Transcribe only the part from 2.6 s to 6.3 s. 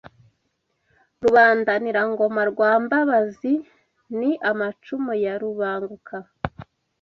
Mbabazi ni amacumu ya Rubanguka